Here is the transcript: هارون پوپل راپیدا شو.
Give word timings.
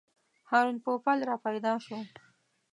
هارون 0.49 0.77
پوپل 0.83 1.17
راپیدا 1.29 1.73
شو. 1.85 1.97